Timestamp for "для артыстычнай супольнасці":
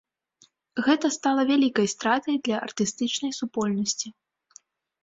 2.49-4.07